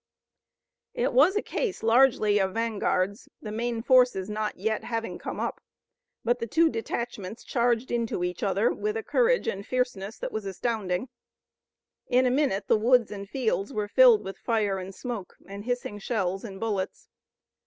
It 0.95 1.13
was 1.13 1.35
a 1.35 1.43
case 1.43 1.83
largely 1.83 2.39
of 2.39 2.55
vanguards, 2.55 3.29
the 3.39 3.51
main 3.51 3.83
forces 3.83 4.31
not 4.31 4.57
yet 4.57 4.83
having 4.83 5.19
come 5.19 5.39
up, 5.39 5.61
but 6.25 6.39
the 6.39 6.47
two 6.47 6.71
detachments 6.71 7.43
charged 7.43 7.91
into 7.91 8.23
each 8.23 8.41
other 8.41 8.71
with 8.73 8.97
a 8.97 9.03
courage 9.03 9.47
and 9.47 9.63
fierceness 9.63 10.17
that 10.17 10.31
was 10.31 10.47
astounding. 10.47 11.09
In 12.07 12.25
a 12.25 12.31
minute 12.31 12.67
the 12.67 12.79
woods 12.79 13.11
and 13.11 13.29
fields 13.29 13.71
were 13.73 13.87
filled 13.87 14.23
with 14.23 14.39
fire 14.39 14.79
and 14.79 14.95
smoke, 14.95 15.35
and 15.45 15.65
hissing 15.65 15.99
shells 15.99 16.43
and 16.43 16.59
bullets. 16.59 17.07